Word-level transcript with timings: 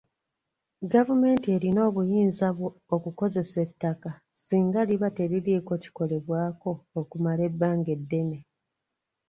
Gavumenti 0.93 1.47
erina 1.55 1.81
obuyinza 1.89 2.47
okukozesa 2.95 3.57
ettaka 3.65 4.09
singa 4.43 4.81
liba 4.89 5.07
teririiko 5.17 5.73
kikolebwako 5.83 6.71
okumala 6.99 7.41
ebbanga 7.49 7.89
eddene. 7.97 8.39